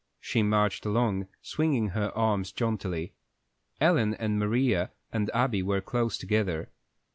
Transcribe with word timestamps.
She 0.19 0.41
marched 0.41 0.83
along, 0.87 1.27
swinging 1.43 1.89
her 1.89 2.09
arms 2.17 2.51
jauntily. 2.51 3.13
Ellen 3.79 4.15
and 4.15 4.39
Maria 4.39 4.89
and 5.13 5.29
Abby 5.31 5.61
were 5.61 5.79
close 5.79 6.17
together. 6.17 6.71